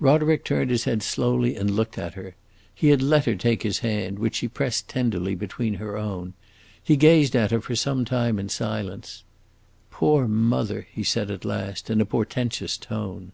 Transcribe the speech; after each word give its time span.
Roderick 0.00 0.42
turned 0.42 0.70
his 0.70 0.84
head 0.84 1.02
slowly 1.02 1.54
and 1.54 1.70
looked 1.70 1.98
at 1.98 2.14
her. 2.14 2.34
He 2.74 2.88
had 2.88 3.02
let 3.02 3.26
her 3.26 3.34
take 3.34 3.62
his 3.62 3.80
hand, 3.80 4.18
which 4.18 4.36
she 4.36 4.48
pressed 4.48 4.88
tenderly 4.88 5.34
between 5.34 5.74
her 5.74 5.98
own. 5.98 6.32
He 6.82 6.96
gazed 6.96 7.36
at 7.36 7.50
her 7.50 7.60
for 7.60 7.76
some 7.76 8.06
time 8.06 8.38
in 8.38 8.48
silence. 8.48 9.22
"Poor 9.90 10.26
mother!" 10.26 10.88
he 10.90 11.02
said 11.02 11.30
at 11.30 11.44
last, 11.44 11.90
in 11.90 12.00
a 12.00 12.06
portentous 12.06 12.78
tone. 12.78 13.32